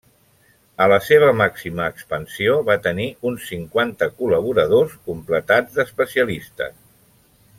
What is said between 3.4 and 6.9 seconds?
cinquanta col·laboradors completats d'especialistes.